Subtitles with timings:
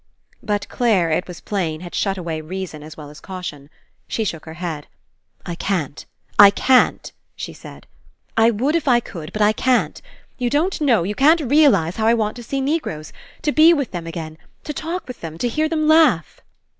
[0.41, 3.69] But Clare, It was plain, had shut away reason as well as caution.
[4.07, 4.87] She shook her head.
[5.45, 6.07] "I can't,
[6.39, 7.85] I can't," she said.
[8.35, 10.01] "I would If I could, but I can't.
[10.39, 13.91] You don't know, you can't realize how I want to see Negroes, to be with
[13.91, 16.39] them again, to talk with them, to hear them laugh."